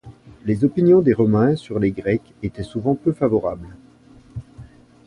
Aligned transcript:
Les 0.45 0.65
opinions 0.65 1.03
des 1.03 1.13
Romains 1.13 1.55
sur 1.55 1.77
les 1.77 1.91
Grecs 1.91 2.33
étaient 2.41 2.63
souvent 2.63 2.95
peu 2.95 3.11
favorables. 3.11 3.69